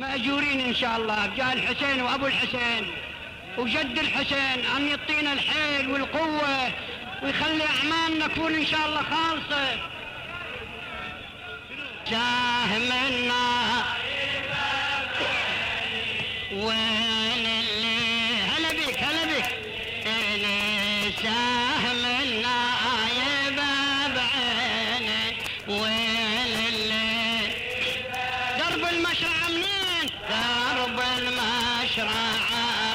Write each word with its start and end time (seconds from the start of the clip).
مأجورين 0.00 0.60
إن 0.60 0.74
شاء 0.74 0.96
الله 0.96 1.26
جاء 1.36 1.52
الحسين 1.52 2.02
وأبو 2.02 2.26
الحسين 2.26 2.86
وجد 3.58 3.98
الحسين 3.98 4.64
أن 4.76 4.88
يعطينا 4.88 5.32
الحيل 5.32 5.90
والقوة 5.90 6.72
ويخلي 7.22 7.64
أعمالنا 7.66 8.26
تكون 8.26 8.54
إن 8.54 8.66
شاء 8.66 8.86
الله 8.86 9.02
خالصة. 9.02 9.78
ساهم 12.10 12.92
النار 13.08 13.84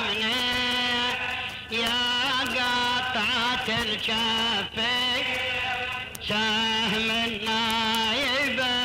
منين 0.05 1.15
يا 1.71 2.01
قطعة 2.55 3.67
الكفي 3.83 5.23
سهم 6.27 7.09
النايبه 7.11 8.75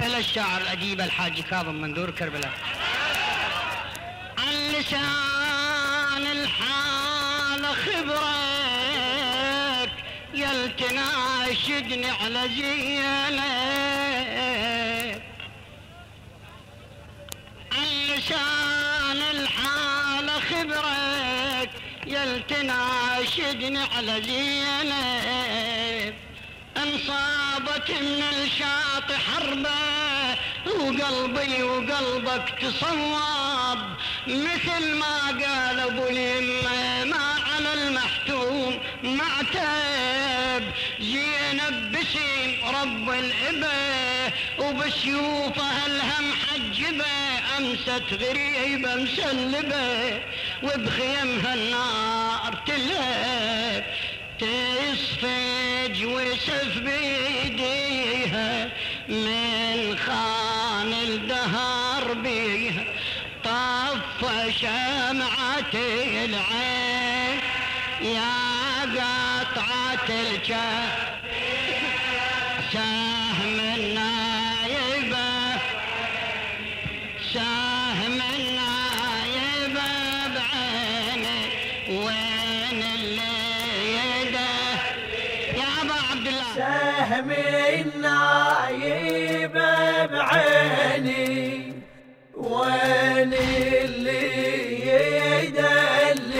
إلى 0.00 0.18
الشاعر 0.18 0.60
الأديب 0.60 1.00
الحاج 1.00 1.40
كاظم 1.40 1.74
منذور 1.74 2.10
كربلاء. 2.10 2.50
عن 4.38 4.54
لسان 4.72 6.26
الحال 6.26 7.66
خبرك 7.76 8.30
يلتناشدني 10.34 12.10
على 12.10 12.48
زينك. 12.48 13.79
عن 18.20 19.16
لسان 19.16 19.20
الحال 19.36 20.30
خبرك 20.42 21.70
يلتناشدني 22.06 23.78
على 23.78 24.22
زينك 24.22 26.14
انصابت 26.76 27.90
من 27.90 28.22
الشاط 28.42 29.12
حربة 29.12 29.70
وقلبي 30.66 31.62
وقلبك 31.62 32.54
تصوب. 32.60 33.78
مثل 34.26 34.94
ما 34.94 35.26
قال 35.26 35.80
أبو 35.80 36.06
اليمه 36.06 37.04
ما 37.04 37.34
على 37.54 37.72
المحتوم 37.74 38.78
معتب 39.02 40.64
زينب 41.00 41.92
بسيم 41.92 42.50
رب 42.64 43.10
الابه 43.10 44.32
وبسيوفها 44.58 45.86
الهم 45.86 46.32
حجبة. 46.32 47.39
امست 47.60 48.12
غريبه 48.12 48.94
مسلبه 48.94 50.20
وبخيمها 50.62 51.54
النار 51.54 52.54
تلهب 52.66 53.84
تصفج 54.38 56.04
وسف 56.04 56.78
بيديها 56.78 58.68
من 59.08 59.98
خان 60.06 60.92
الدهر 60.92 62.12
بيها. 62.14 62.84
طف 63.44 64.20
شمعة 64.60 65.74
العين 66.24 67.40
يا 68.02 68.80
قطعة 68.82 70.08
الكف 70.08 71.19
وين 81.90 82.82
اللي 82.94 83.34
يده 83.96 84.54
يا 85.58 85.68
أبا 85.82 85.98
عبد 86.10 86.26
الله. 86.26 86.50
سهم 86.54 87.30
النايب 87.80 89.54
بعيني. 90.12 91.38
وين 92.36 93.32
اللي 93.34 94.24
يدلني؟ 95.46 96.30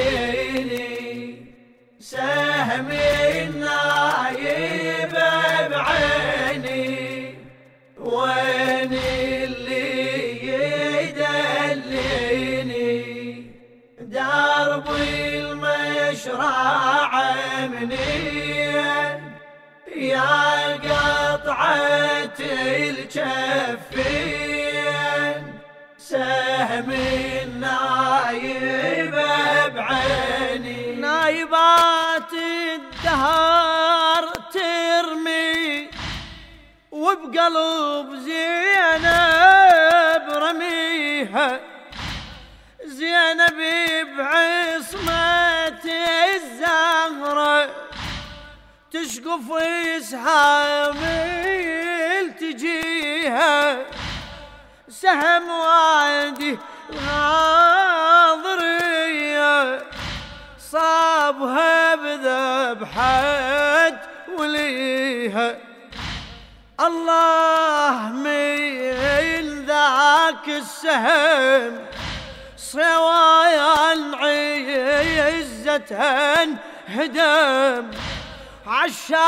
سهم 2.00 2.88
النايب 3.40 5.14
بعيني. 5.70 6.88
وين 7.98 8.79
المشرع 16.26 17.10
منين؟ 17.66 19.20
يا 19.96 20.76
قطعة 20.76 22.38
الكفين. 22.90 23.80
سهم 25.98 26.90
النايب 27.42 29.14
بعيني. 29.74 30.96
نايبات 30.96 32.32
الدهر 32.74 34.24
ترمي 34.52 35.90
وبقلب 36.90 38.14
زينب 38.14 39.46
رميها. 40.30 41.60
زينب 42.84 43.60
بعصمة 44.18 45.49
الزهرة 46.60 47.70
تشقف 48.92 49.52
اسحامل 49.96 51.00
تجيها 52.40 53.76
سهم 54.88 55.50
وادي 55.50 56.58
ناظرية 58.36 58.72
صابها 60.72 61.94
بذبحة 61.94 63.30
وليها. 64.38 65.56
الله 66.80 68.08
من 68.12 69.64
ذاك 69.66 70.48
السهم 70.48 71.86
سوايا 72.56 73.92
عزة 75.70 76.48
هدم. 76.86 77.90
عالشاطمين 78.66 79.20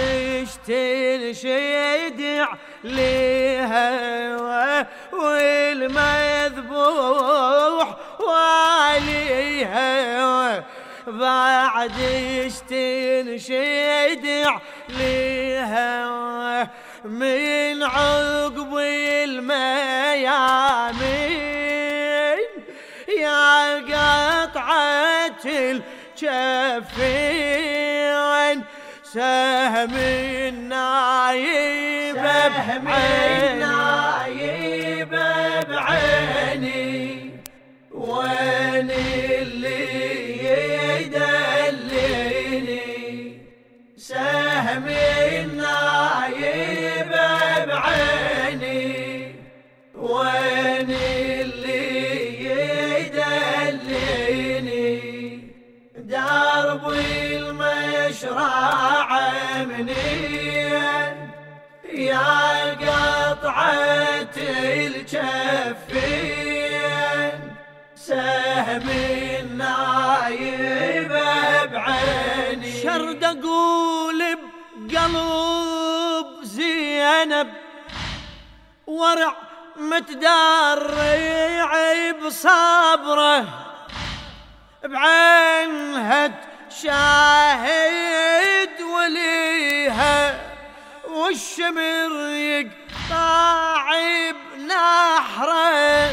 تنشيد 0.67 2.45
عليها 2.83 4.37
والمذبوح 6.37 7.97
واليها 8.19 9.77
بعد 11.07 11.91
تنشيد 12.69 14.25
عليها 14.89 16.07
من 17.05 17.83
عقب 17.83 18.77
الميامين 18.77 19.57
يا 23.19 23.75
قطعة 23.75 25.45
الكفين 26.21 27.86
سهم 29.17 29.93
النايب 30.53 32.15
سهم 32.15 32.85
بعيني. 35.69 37.31
وين 37.91 38.89
اللي 38.91 39.83
يدلني 41.01 42.27
سهم 43.97 44.85
الجفين 66.17 67.55
سهم 67.95 68.89
النايب 69.39 71.09
بعيني. 71.71 72.81
شرد 72.83 73.23
أقول 73.23 74.37
بقلب 74.75 76.43
زينب 76.43 77.47
ورع 78.87 79.35
متدرع 79.77 81.71
بصبره 82.25 83.45
بعينها 84.83 86.31
شاهد 86.83 88.81
وليها 88.81 90.39
والشمر 91.07 92.29
يقطع 92.29 93.95
بنحره 94.67 96.11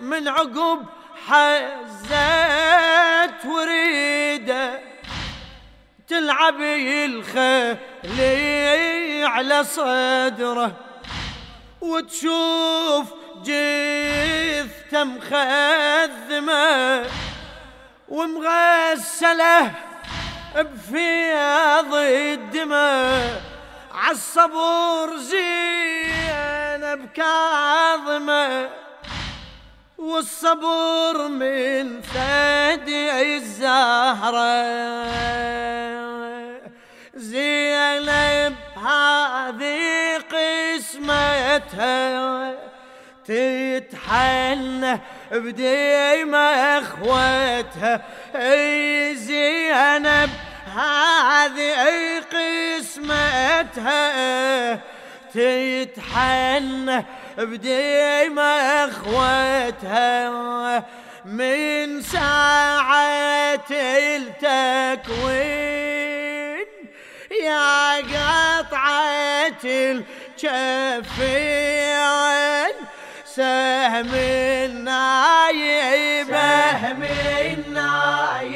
من 0.00 0.28
عقب 0.28 0.86
حزت 1.28 2.14
وريدة 3.46 4.80
تلعب 6.08 6.60
الخلي 6.60 7.74
على 9.24 9.64
صدره 9.64 10.72
وتشوف 11.80 13.06
جثته 13.44 15.04
مخذمه 15.04 16.52
ومغسلة 18.08 19.72
بفياض 20.56 21.94
الدماء 21.94 23.42
عالصبور 23.94 25.16
زينب 25.16 26.01
كاظمه 27.14 28.68
والصبر 29.98 31.28
من 31.28 32.02
ثدي 32.02 33.36
الزهرة. 33.36 34.62
زينب 37.14 38.56
هذه 38.76 40.18
قسمتها 40.32 41.92
تتحنى 43.24 45.00
بديم 45.32 46.34
اخوتها 46.34 48.02
أي 48.34 49.14
زينب 49.14 50.30
هذه 50.76 52.20
قسمتها 52.80 54.02
تتحنى 55.34 57.04
بديم 57.38 58.38
اخوتها 58.88 60.30
من 61.24 62.02
ساعة 62.02 63.70
التكوين 65.00 65.52
يا 67.44 67.96
قطعة 67.96 69.64
الكفين. 69.64 71.12
سهم 73.24 74.10
النايب 74.74 75.56
سهم 76.28 77.02
النايب. 77.02 78.51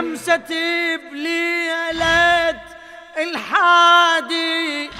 أمست 0.00 0.52
بليلة 1.12 2.60
الحادي 3.16 4.90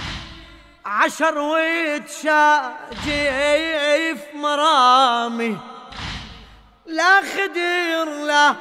عشر 0.84 1.38
وتشاجف 1.38 2.28
مرامي. 4.34 5.58
لا 6.86 7.20
خدر 7.20 8.04
لا 8.26 8.54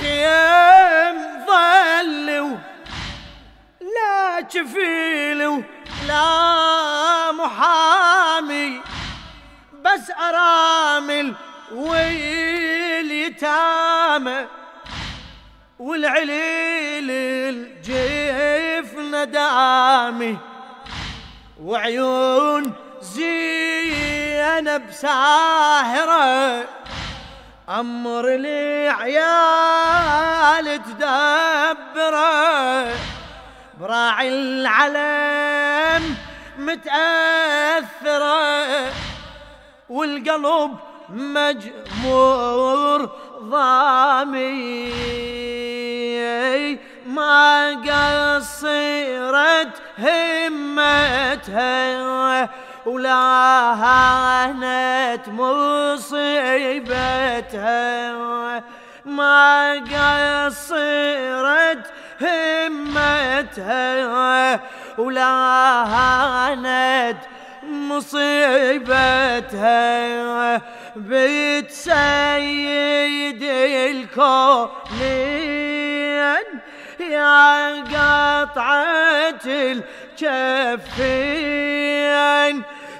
خيم 0.00 1.18
ظلوا 1.46 2.56
لا 3.80 4.40
جفيل 4.40 5.64
لا 6.08 7.32
محامي. 7.32 8.80
بس 9.84 10.10
أرامل 10.10 11.34
واليتامى 11.72 12.24
والعليل 15.78 17.10
الجيف 17.10 18.98
ندامي 18.98 20.38
وعيون 21.62 22.72
زينب 23.02 24.82
ساهرة 24.90 26.64
أمر 27.68 28.34
العيال 28.34 29.24
تدبرة. 30.84 32.88
براعي 33.80 34.28
العلم 34.28 36.16
متأثرة. 36.58 38.44
والقلب 39.88 40.76
مجمور 41.08 43.10
ضامي 43.42 44.94
ما 47.06 47.70
قصرت 47.70 49.82
همتها. 49.98 51.84
ولا 52.86 53.74
هانت 53.74 55.28
مصيبتها. 55.28 56.24
ما 59.06 59.74
قصرت 60.54 61.92
همتها. 62.20 63.90
ولا 64.98 65.84
هانت 65.84 67.18
مصيبتها. 67.62 69.34
بيت 70.96 71.70
سيد 71.70 73.42
الكونين 73.82 75.83
يا 77.00 77.80
قطعة 77.82 79.44
الكفين. 79.46 80.94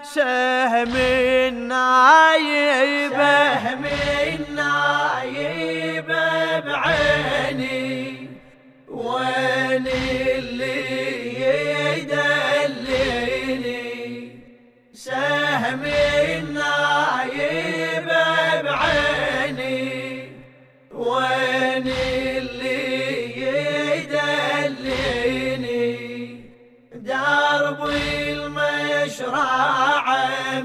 سهم 0.03 0.93
النايب. 1.49 3.13
سهم 3.13 3.85
النايب. 4.27 5.94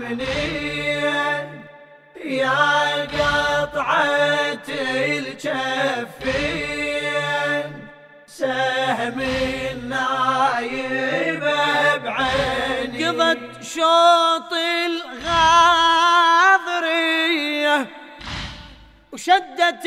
منين 0.10 1.64
يا 2.26 3.06
قطعة 3.06 4.68
الجفين 6.50 7.70
سهم 8.28 9.20
النايب 9.72 11.44
بعيني 12.04 13.08
قضت 13.08 13.64
شوط 13.64 14.54
الغاضرية 16.50 17.88
وشدت 19.12 19.86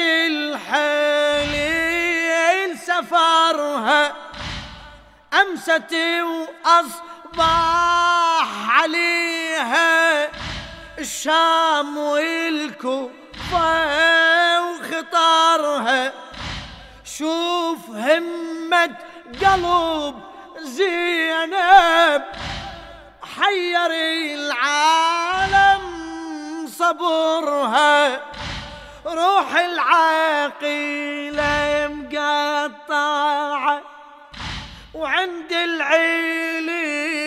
الحليل 1.58 1.98
سفرها 2.78 4.12
أمست 5.40 5.94
وأصبح 6.22 7.40
علي 8.70 9.21
الشام 11.02 11.96
والكوفة 11.98 13.10
وخطرها 14.62 16.12
شوف 17.04 17.90
همة 17.90 18.96
قلب 19.42 20.14
زينب 20.58 22.22
حير 23.40 23.90
العالم 24.34 25.82
صبرها 26.66 28.20
روح 29.06 29.54
العاقلة 29.56 31.42
مقطعة 31.88 33.82
وعند 34.94 35.52
العليل 35.52 37.21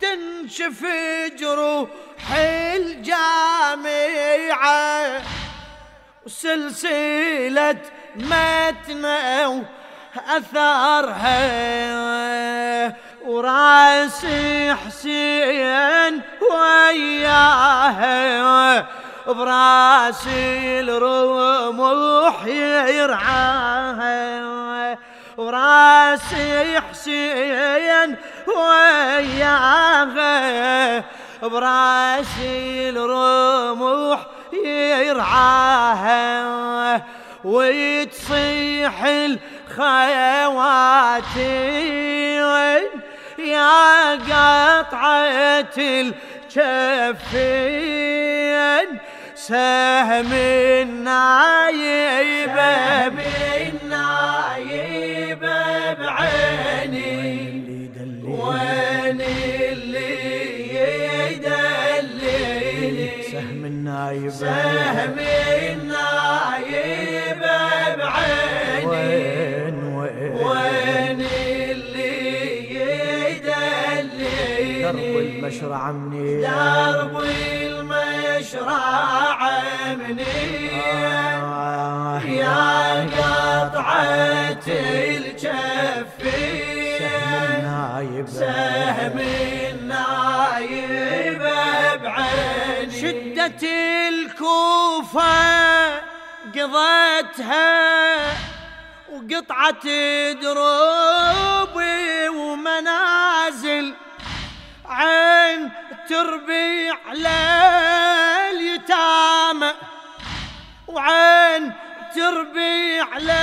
تنشف 0.00 0.86
جروح 1.38 1.88
الجامعة. 2.74 3.88
وسلسلة 6.26 7.80
متنا 8.16 9.64
أثرها 10.36 11.38
وراسي 13.24 14.74
حسين 14.74 16.22
وياها. 16.50 17.88
براسي 19.26 20.80
الرمح 20.80 22.46
يرعاها 22.88 24.18
وراسي 25.38 26.80
حسين 26.80 28.16
وياها. 28.56 30.24
براسي 31.42 32.90
الرمح 32.90 34.20
يرعاها 35.06 36.26
وتصيح 37.44 39.04
الخيوات. 39.04 40.56
يا 43.38 44.14
قطعة 44.14 45.76
الكفين 45.78 46.98
سهم 49.34 50.32
النايبة 50.82 51.78
بالنايبة 53.08 53.57
سهم 63.32 63.64
النايبة 63.64 64.30
سهم 64.30 65.16
النايبة 65.72 67.56
بعيني. 67.98 68.86
وين 68.86 69.76
وين؟ 69.94 70.32
وين 70.46 71.20
اللي 71.20 72.14
يدليني؟ 73.30 74.82
درب 74.82 74.98
المشرع 74.98 75.90
مني. 75.90 76.40
درب 76.42 77.14
المشرع 77.70 78.78
مني. 79.94 80.70
آه. 81.42 82.20
يا 82.22 83.06
قطعة 83.06 84.66
الكفين 84.66 85.77
بعيني 93.38 93.58
شدة 93.58 94.08
الكوفة 94.08 95.98
قضيتها 96.54 98.16
وقطعة 99.12 99.84
دروب 100.32 101.82
ومنازل 102.34 103.94
عين 104.86 105.70
تربي 106.08 106.90
على 107.06 107.38
اليتامى 108.50 109.72
وعين 110.88 111.72
تربي 112.14 113.00
على 113.00 113.40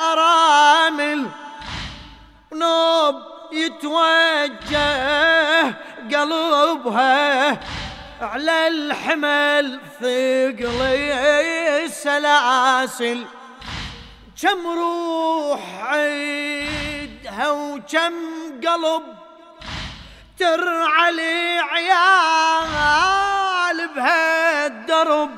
الأرامل 0.00 1.26
نوب 2.52 3.14
يتوجه 3.52 4.90
قلبها 6.14 7.60
على 8.20 8.68
الحمل 8.68 9.80
ثقل 10.00 10.82
السلاسل 11.84 13.24
كم 14.42 14.66
روح 14.66 15.60
عيدها 15.84 17.50
وكم 17.50 18.14
قلب 18.66 19.02
ترعى 20.38 21.12
لي 21.12 21.58
عيال 21.58 23.08
بهالدرب. 23.96 25.30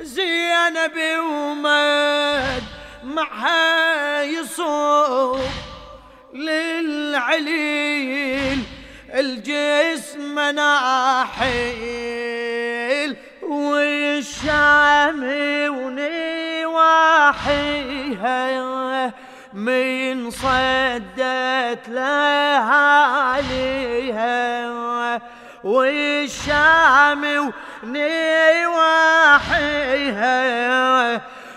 زينب 0.00 0.96
ومد 1.18 2.62
معها 3.04 4.22
يصوب 4.22 5.40
للعليل. 6.34 7.92
الجسم 9.14 10.38
ناحيل 10.38 11.62
والشام 13.42 15.22
ونواحيها 15.68 17.12
من 19.52 20.30
صدت 20.30 21.88
لهاليها 21.88 23.42
والشام 25.64 27.52
ونواحيها 27.82 28.32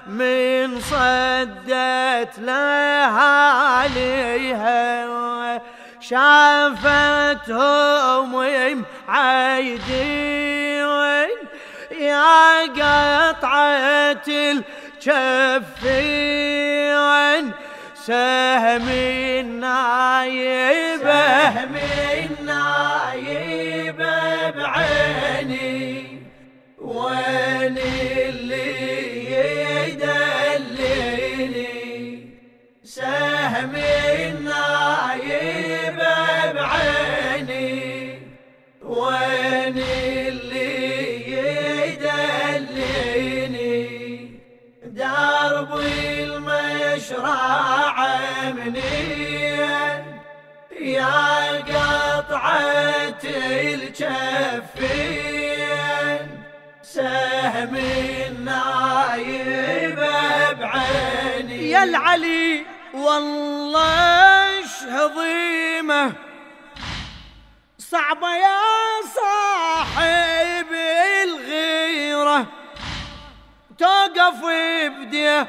من 0.07 0.79
صدت 0.79 2.39
لهاليها 2.39 3.95
شافتهم 6.09 7.25
عايدين. 9.07 10.45
يا 11.91 12.61
قطعة 12.61 14.27
الكفين 14.27 15.85
سهم 17.95 18.89
قطعة 52.55 53.23
الكفين 53.73 55.05
سهم 56.81 57.75
النايبة 58.27 59.71
بعيني. 60.51 61.69
يا 61.71 61.83
العلي 61.83 62.65
والله 62.93 64.65
هضيمة. 64.89 66.13
صعبة 67.79 68.35
يا 68.35 68.59
صاحب 69.15 70.71
الغيرة. 71.23 72.45
توقف 73.77 74.45
بديوان 74.89 75.47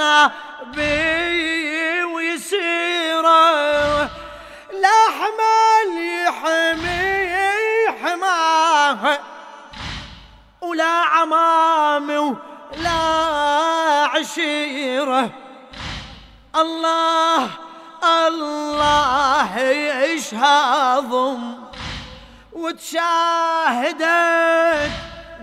الأجنبي 0.00 2.04
ويسيره 2.04 3.30
يحمي 6.26 7.32
حماها 8.02 9.18
ولا 10.60 10.84
عمامي 10.84 12.18
ولا 12.18 12.90
عشيره 14.14 15.30
الله 16.56 17.50
الله 18.04 19.58
يشهضهم 20.04 21.64
وتشاهدت 22.52 24.02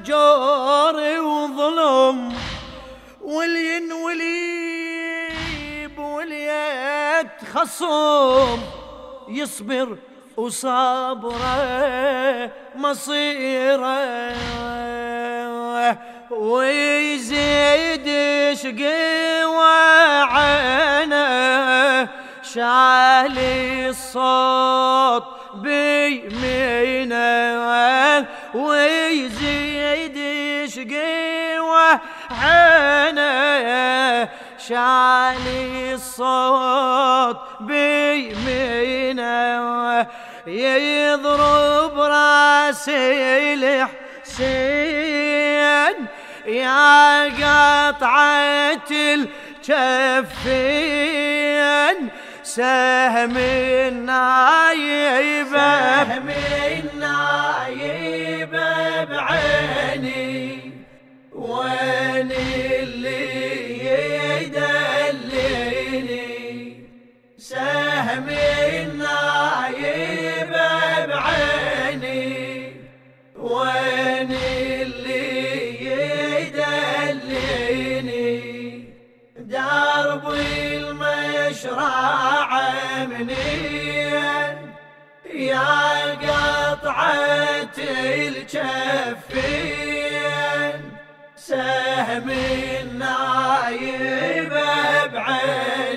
جوري 0.05 1.19
وظلم. 1.19 2.38
والين 3.29 3.91
وليب 3.93 5.19
وليت 5.99 7.27
خصم 7.53 8.59
يصبر 9.27 9.97
وصبره 10.37 11.41
مصيره 12.75 13.99
ويزيد 16.31 18.07
شقي 18.53 19.45
وعينه 19.45 21.29
شالي 22.43 23.89
الصوت 23.89 25.23
بيمينه 25.53 27.19
ويزيد 28.53 30.17
شقي 30.69 31.59
وعينه 32.39 34.29
شالي 34.67 35.93
الصوت 35.93 37.37
بيمينه 37.59 39.19
يضرب 40.47 41.99
راسي 41.99 43.53
الحسين 43.53 44.87
يا 46.47 47.23
قطعة 47.23 48.89
الكفين 49.59 50.79
سهم 52.43 53.37
النايبة 53.89 54.79
سهم 56.03 56.29
النايبة 56.83 58.48
وين 61.59 62.31
اللي 62.31 63.23
يدليني 65.19 66.27
سهم 67.37 68.27
النايبة 68.79 70.25
بعيني 71.05 72.73
وين 73.35 74.31
اللي 74.31 75.27
يدليني 77.19 78.33
درب 79.37 80.25
المشرع 80.79 81.89
منين؟ 83.05 84.57
يا 85.33 86.15
قطعة 86.15 87.77
الكفين. 88.27 89.19
من 92.25 92.99
نايبه 92.99 94.59
بعين 95.13 95.88